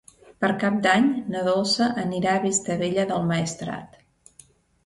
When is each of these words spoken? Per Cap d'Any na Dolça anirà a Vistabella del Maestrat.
Per 0.43 0.47
Cap 0.63 0.77
d'Any 0.85 1.09
na 1.33 1.43
Dolça 1.49 1.89
anirà 2.05 2.33
a 2.39 2.43
Vistabella 2.47 3.07
del 3.13 3.29
Maestrat. 3.33 4.01